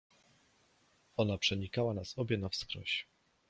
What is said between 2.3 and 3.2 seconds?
na wskroś…